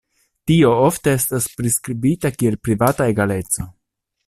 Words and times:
Tio 0.51 0.71
ofte 0.85 1.13
estas 1.17 1.45
priskribita 1.59 2.33
kiel 2.39 2.59
privata 2.69 3.09
egaleco. 3.13 3.71